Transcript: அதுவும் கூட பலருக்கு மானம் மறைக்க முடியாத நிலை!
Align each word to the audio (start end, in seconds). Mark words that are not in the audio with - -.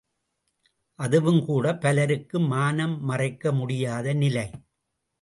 அதுவும் 0.99 1.45
கூட 1.45 1.75
பலருக்கு 1.75 2.39
மானம் 2.47 2.97
மறைக்க 3.03 3.51
முடியாத 3.51 4.13
நிலை! 4.13 4.47